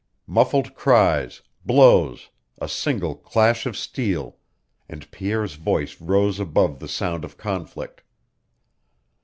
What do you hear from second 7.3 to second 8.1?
conflict.